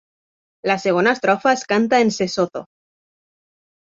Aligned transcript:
La 0.69 0.77
segona 0.83 1.11
estrofa 1.17 1.51
es 1.57 1.61
canta 1.73 1.99
en 2.05 2.11
sesotho. 2.17 2.63